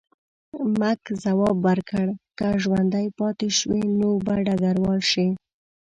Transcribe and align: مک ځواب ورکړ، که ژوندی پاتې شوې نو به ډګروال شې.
مک 0.79 1.01
ځواب 1.23 1.57
ورکړ، 1.67 2.05
که 2.37 2.47
ژوندی 2.63 3.07
پاتې 3.17 3.47
شوې 3.57 3.81
نو 3.99 4.09
به 4.25 4.33
ډګروال 4.45 5.01
شې. 5.11 5.27